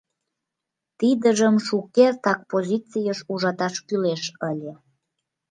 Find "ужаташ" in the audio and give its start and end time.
3.31-3.75